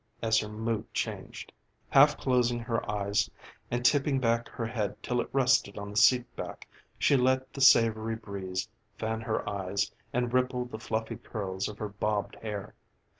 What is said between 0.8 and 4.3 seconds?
changed. Half closing her eyes and tipping